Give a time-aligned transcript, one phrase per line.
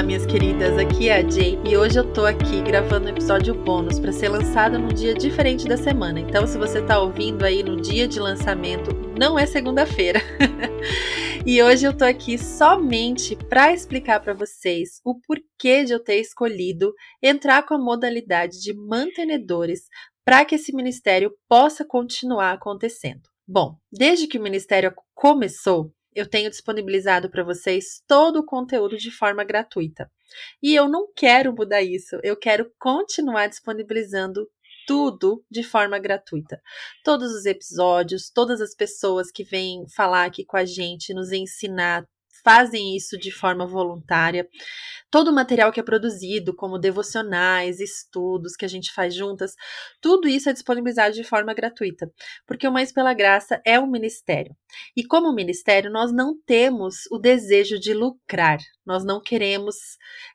[0.00, 3.54] Olá, minhas queridas, aqui é a Jay e hoje eu tô aqui gravando um episódio
[3.54, 6.18] bônus para ser lançado num dia diferente da semana.
[6.18, 10.18] Então, se você tá ouvindo aí no dia de lançamento, não é segunda-feira.
[11.44, 16.18] e hoje eu tô aqui somente para explicar para vocês o porquê de eu ter
[16.18, 19.82] escolhido entrar com a modalidade de mantenedores
[20.24, 23.20] para que esse ministério possa continuar acontecendo.
[23.46, 29.10] Bom, desde que o ministério começou, eu tenho disponibilizado para vocês todo o conteúdo de
[29.10, 30.10] forma gratuita.
[30.62, 34.48] E eu não quero mudar isso, eu quero continuar disponibilizando
[34.86, 36.60] tudo de forma gratuita.
[37.04, 42.04] Todos os episódios, todas as pessoas que vêm falar aqui com a gente, nos ensinar
[42.42, 44.48] fazem isso de forma voluntária.
[45.10, 49.54] Todo o material que é produzido, como devocionais, estudos que a gente faz juntas,
[50.00, 52.10] tudo isso é disponibilizado de forma gratuita,
[52.46, 54.54] porque o Mais pela Graça é um ministério.
[54.96, 59.76] E como ministério, nós não temos o desejo de lucrar, nós não queremos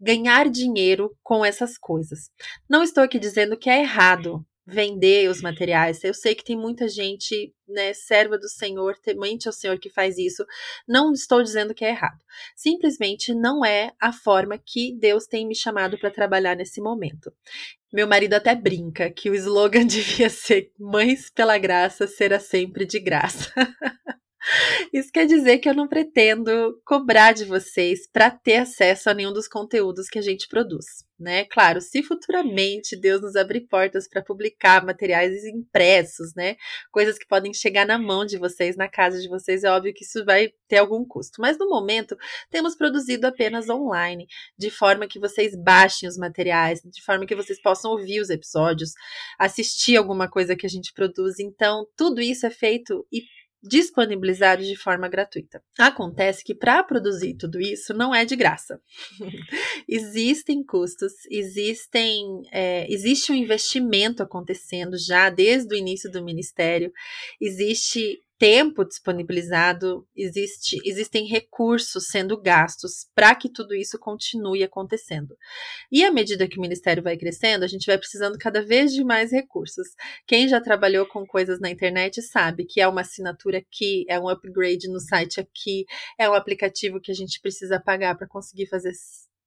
[0.00, 2.30] ganhar dinheiro com essas coisas.
[2.68, 6.02] Não estou aqui dizendo que é errado vender os materiais.
[6.02, 10.16] Eu sei que tem muita gente, né, serva do Senhor, temente ao Senhor que faz
[10.18, 10.44] isso.
[10.88, 12.18] Não estou dizendo que é errado.
[12.56, 17.32] Simplesmente não é a forma que Deus tem me chamado para trabalhar nesse momento.
[17.92, 22.98] Meu marido até brinca que o slogan devia ser Mães pela graça será sempre de
[22.98, 23.52] graça.
[24.92, 29.32] Isso quer dizer que eu não pretendo cobrar de vocês para ter acesso a nenhum
[29.32, 30.84] dos conteúdos que a gente produz,
[31.18, 31.44] né?
[31.44, 36.56] Claro, se futuramente Deus nos abrir portas para publicar materiais impressos, né?
[36.90, 40.04] Coisas que podem chegar na mão de vocês, na casa de vocês, é óbvio que
[40.04, 41.40] isso vai ter algum custo.
[41.40, 42.16] Mas no momento,
[42.50, 44.26] temos produzido apenas online,
[44.58, 48.92] de forma que vocês baixem os materiais, de forma que vocês possam ouvir os episódios,
[49.38, 51.38] assistir alguma coisa que a gente produz.
[51.38, 53.22] Então, tudo isso é feito e
[53.62, 55.62] disponibilizados de forma gratuita.
[55.78, 58.80] Acontece que para produzir tudo isso não é de graça.
[59.88, 66.92] existem custos, existem, é, existe um investimento acontecendo já desde o início do ministério,
[67.40, 75.36] existe tempo disponibilizado, existe, existem recursos sendo gastos para que tudo isso continue acontecendo.
[75.92, 79.04] E à medida que o ministério vai crescendo, a gente vai precisando cada vez de
[79.04, 79.86] mais recursos.
[80.26, 84.28] Quem já trabalhou com coisas na internet sabe que é uma assinatura aqui, é um
[84.28, 85.84] upgrade no site aqui,
[86.18, 88.90] é um aplicativo que a gente precisa pagar para conseguir fazer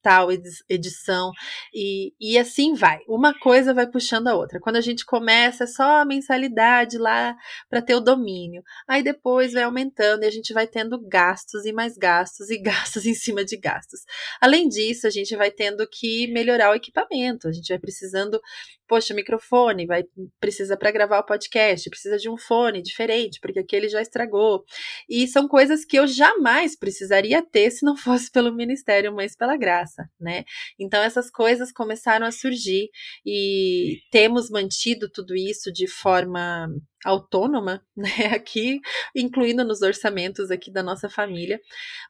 [0.06, 0.30] tal
[0.70, 1.32] edição,
[1.74, 3.00] e, e assim vai.
[3.08, 4.60] Uma coisa vai puxando a outra.
[4.60, 7.36] Quando a gente começa, é só a mensalidade lá
[7.68, 8.62] para ter o domínio.
[8.88, 13.08] Aí depois vai aumentando e a gente vai tendo gastos e mais gastos e gastos
[13.08, 14.02] em cima de gastos.
[14.40, 18.40] Além disso, a gente vai tendo que melhorar o equipamento, a gente vai precisando
[18.88, 20.04] poxa, microfone, vai
[20.40, 24.64] precisa para gravar o podcast, precisa de um fone diferente, porque aquele já estragou.
[25.10, 29.58] E são coisas que eu jamais precisaria ter se não fosse pelo ministério, mas pela
[29.58, 30.44] graça, né?
[30.80, 32.90] Então essas coisas começaram a surgir
[33.26, 36.70] e temos mantido tudo isso de forma
[37.06, 38.80] autônoma, né, aqui,
[39.16, 41.60] incluindo nos orçamentos aqui da nossa família,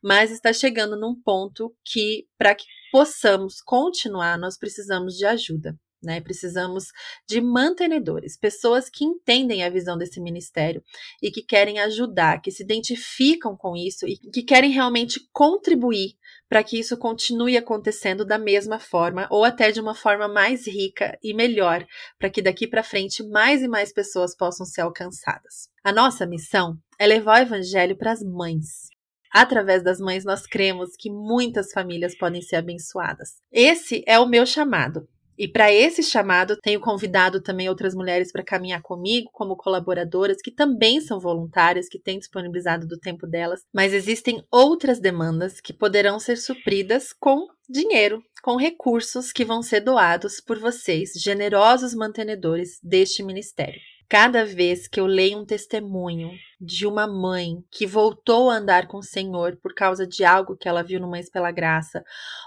[0.01, 5.77] mas está chegando num ponto que para que possamos continuar, nós precisamos de ajuda.
[6.03, 6.21] Né?
[6.21, 6.85] Precisamos
[7.27, 10.83] de mantenedores, pessoas que entendem a visão desse ministério
[11.21, 16.15] e que querem ajudar, que se identificam com isso e que querem realmente contribuir
[16.47, 21.17] para que isso continue acontecendo da mesma forma ou até de uma forma mais rica
[21.23, 21.85] e melhor,
[22.19, 25.69] para que daqui para frente mais e mais pessoas possam ser alcançadas.
[25.83, 28.89] A nossa missão é levar o evangelho para as mães,
[29.35, 33.41] Através das mães, nós cremos que muitas famílias podem ser abençoadas.
[33.51, 35.05] Esse é o meu chamado.
[35.37, 40.51] E para esse chamado, tenho convidado também outras mulheres para caminhar comigo, como colaboradoras, que
[40.51, 46.19] também são voluntárias, que têm disponibilizado do tempo delas, mas existem outras demandas que poderão
[46.19, 53.21] ser supridas com dinheiro, com recursos que vão ser doados por vocês, generosos mantenedores deste
[53.23, 53.81] ministério.
[54.07, 56.29] Cada vez que eu leio um testemunho
[56.61, 60.69] de uma mãe que voltou a andar com o Senhor por causa de algo que
[60.69, 62.03] ela viu no Mães pela Graça,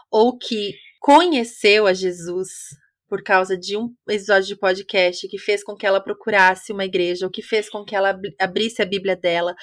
[0.09, 2.49] ou que conheceu a Jesus
[3.09, 7.25] por causa de um episódio de podcast que fez com que ela procurasse uma igreja,
[7.25, 9.55] ou que fez com que ela abrisse a Bíblia dela,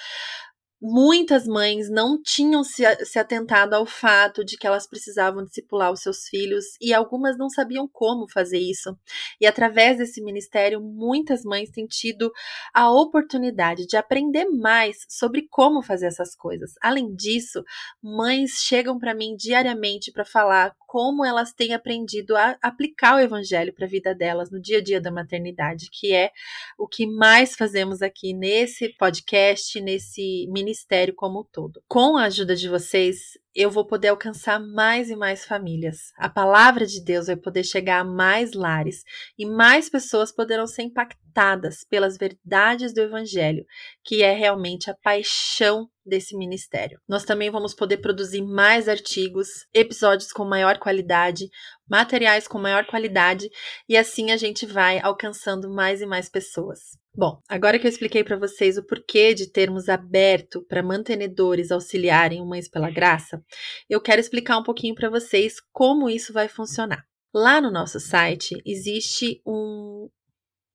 [0.88, 6.02] muitas mães não tinham se, se, atentado ao fato de que elas precisavam discipular os
[6.02, 8.96] seus filhos e algumas não sabiam como fazer isso.
[9.42, 12.32] E através desse ministério, muitas mães têm tido
[12.72, 16.74] a oportunidade de aprender mais sobre como fazer essas coisas.
[16.80, 17.64] Além disso,
[18.00, 23.74] mães chegam para mim diariamente para falar como elas têm aprendido a aplicar o evangelho
[23.74, 26.32] para a vida delas no dia a dia da maternidade, que é
[26.78, 30.75] o que mais fazemos aqui nesse podcast, nesse ministério
[31.16, 31.82] como um todo.
[31.88, 36.12] Com a ajuda de vocês, eu vou poder alcançar mais e mais famílias.
[36.18, 39.04] A palavra de Deus vai poder chegar a mais lares
[39.38, 43.66] e mais pessoas poderão ser impactadas pelas verdades do Evangelho,
[44.04, 47.00] que é realmente a paixão desse ministério.
[47.08, 51.50] Nós também vamos poder produzir mais artigos, episódios com maior qualidade,
[51.90, 53.50] materiais com maior qualidade
[53.88, 56.98] e assim a gente vai alcançando mais e mais pessoas.
[57.18, 62.42] Bom, agora que eu expliquei para vocês o porquê de termos aberto para mantenedores auxiliarem
[62.42, 63.42] o Mães pela Graça,
[63.90, 67.06] eu quero explicar um pouquinho para vocês como isso vai funcionar.
[67.34, 70.10] Lá no nosso site existe um,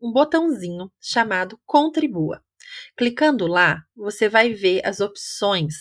[0.00, 2.42] um botãozinho chamado Contribua.
[2.96, 5.74] Clicando lá, você vai ver as opções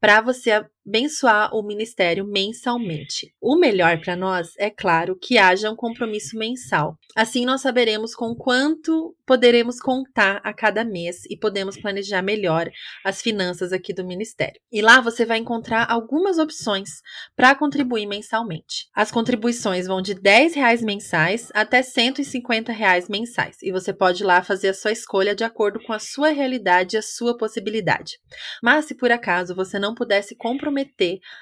[0.00, 0.50] para você
[0.86, 3.34] abençoar o ministério mensalmente.
[3.40, 6.96] O melhor para nós é claro que haja um compromisso mensal.
[7.16, 12.70] Assim nós saberemos com quanto poderemos contar a cada mês e podemos planejar melhor
[13.04, 14.60] as finanças aqui do ministério.
[14.70, 16.90] E lá você vai encontrar algumas opções
[17.34, 18.88] para contribuir mensalmente.
[18.94, 24.42] As contribuições vão de 10 reais mensais até 150 reais mensais e você pode lá
[24.42, 28.18] fazer a sua escolha de acordo com a sua realidade e a sua possibilidade.
[28.62, 30.73] Mas se por acaso você não pudesse comprometer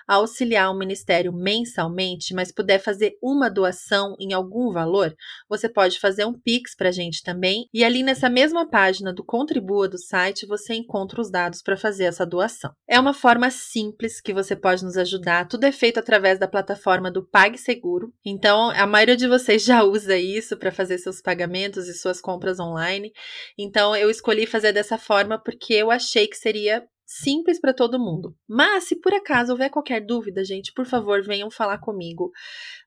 [0.07, 5.15] a auxiliar o ministério mensalmente, mas puder fazer uma doação em algum valor,
[5.49, 7.67] você pode fazer um Pix para a gente também.
[7.73, 12.05] E ali nessa mesma página do Contribua do site, você encontra os dados para fazer
[12.05, 12.73] essa doação.
[12.89, 15.49] É uma forma simples que você pode nos ajudar.
[15.49, 18.13] Tudo é feito através da plataforma do PagSeguro.
[18.25, 22.59] Então, a maioria de vocês já usa isso para fazer seus pagamentos e suas compras
[22.59, 23.13] online.
[23.59, 28.35] Então, eu escolhi fazer dessa forma porque eu achei que seria simples para todo mundo.
[28.49, 32.33] Mas se por acaso houver qualquer dúvida, gente, por favor, venham falar comigo.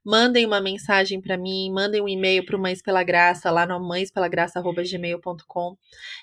[0.05, 3.79] Mandem uma mensagem para mim, mandem um e-mail para o Mães pela Graça lá no
[3.79, 5.75] mãespelagraça@gmail.com.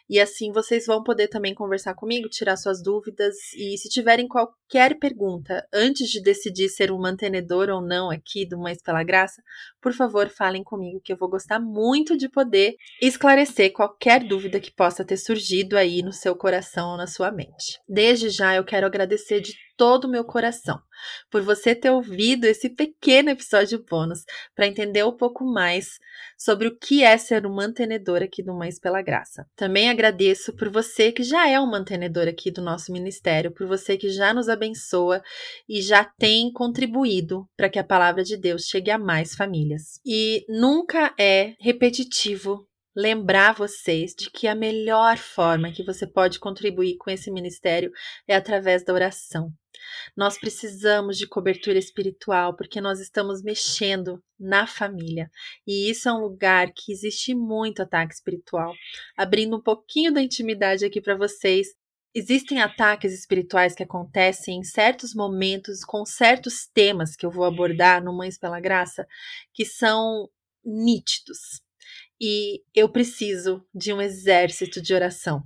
[0.09, 4.99] E assim vocês vão poder também conversar comigo, tirar suas dúvidas e se tiverem qualquer
[5.01, 9.43] pergunta antes de decidir ser um mantenedor ou não aqui do Mães pela Graça,
[9.81, 14.71] por favor, falem comigo que eu vou gostar muito de poder esclarecer qualquer dúvida que
[14.71, 17.81] possa ter surgido aí no seu coração ou na sua mente.
[17.89, 20.81] Desde já eu quero agradecer de todo o meu coração
[21.31, 24.25] por você ter ouvido esse pequeno episódio bônus
[24.55, 25.99] para entender um pouco mais
[26.39, 29.47] sobre o que é ser um mantenedor aqui do Mães pela Graça.
[29.57, 33.97] Também agradeço por você que já é um mantenedor aqui do nosso ministério, por você
[33.97, 35.23] que já nos abençoa
[35.69, 40.01] e já tem contribuído para que a palavra de Deus chegue a mais famílias.
[40.05, 46.97] E nunca é repetitivo lembrar vocês de que a melhor forma que você pode contribuir
[46.99, 47.91] com esse ministério
[48.27, 49.53] é através da oração.
[50.17, 55.31] Nós precisamos de cobertura espiritual porque nós estamos mexendo na família.
[55.67, 58.75] E isso é um lugar que existe muito ataque espiritual.
[59.17, 61.69] Abrindo um pouquinho da intimidade aqui para vocês,
[62.15, 68.05] Existem ataques espirituais que acontecem em certos momentos com certos temas que eu vou abordar
[68.05, 69.07] no Mães pela Graça,
[69.55, 70.29] que são
[70.63, 71.62] nítidos
[72.23, 75.43] e eu preciso de um exército de oração.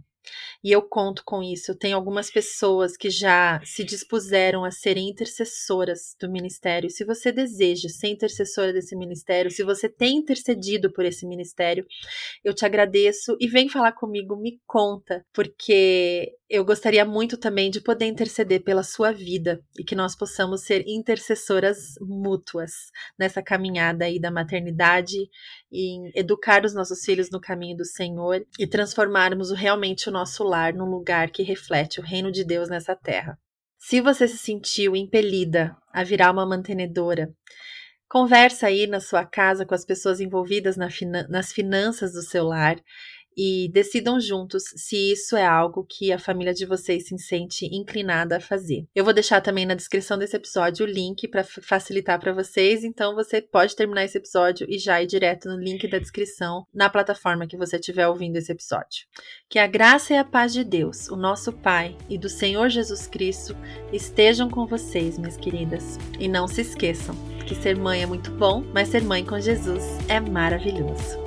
[0.63, 1.71] E eu conto com isso.
[1.71, 6.91] Eu tenho algumas pessoas que já se dispuseram a serem intercessoras do ministério.
[6.91, 11.87] Se você deseja ser intercessora desse ministério, se você tem intercedido por esse ministério,
[12.45, 17.81] eu te agradeço e vem falar comigo, me conta, porque eu gostaria muito também de
[17.81, 22.73] poder interceder pela sua vida e que nós possamos ser intercessoras mútuas
[23.19, 25.17] nessa caminhada aí da maternidade,
[25.73, 30.73] em educar os nossos filhos no caminho do Senhor e transformarmos realmente o nosso lar
[30.73, 33.37] num lugar que reflete o reino de Deus nessa terra.
[33.77, 37.33] Se você se sentiu impelida a virar uma mantenedora,
[38.09, 40.89] conversa aí na sua casa com as pessoas envolvidas na
[41.29, 42.81] nas finanças do seu lar
[43.37, 48.37] e decidam juntos se isso é algo que a família de vocês se sente inclinada
[48.37, 48.87] a fazer.
[48.95, 53.15] Eu vou deixar também na descrição desse episódio o link para facilitar para vocês, então
[53.15, 57.47] você pode terminar esse episódio e já ir direto no link da descrição na plataforma
[57.47, 59.07] que você estiver ouvindo esse episódio.
[59.49, 63.07] Que a graça e a paz de Deus, o nosso Pai e do Senhor Jesus
[63.07, 63.57] Cristo
[63.93, 65.99] estejam com vocês, minhas queridas.
[66.19, 67.15] E não se esqueçam
[67.47, 71.26] que ser mãe é muito bom, mas ser mãe com Jesus é maravilhoso.